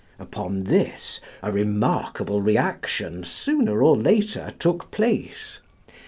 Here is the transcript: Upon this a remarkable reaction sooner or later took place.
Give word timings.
Upon 0.17 0.63
this 0.63 1.19
a 1.43 1.51
remarkable 1.51 2.41
reaction 2.41 3.23
sooner 3.23 3.83
or 3.83 3.95
later 3.95 4.55
took 4.57 4.89
place. 4.89 5.59